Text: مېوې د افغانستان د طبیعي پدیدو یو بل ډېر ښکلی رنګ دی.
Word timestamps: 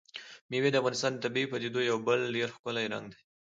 مېوې 0.49 0.69
د 0.71 0.75
افغانستان 0.81 1.11
د 1.13 1.17
طبیعي 1.25 1.47
پدیدو 1.51 1.81
یو 1.89 1.97
بل 2.07 2.19
ډېر 2.35 2.49
ښکلی 2.55 2.85
رنګ 2.93 3.05
دی. 3.11 3.19